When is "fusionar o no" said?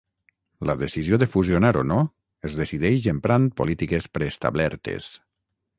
1.33-1.99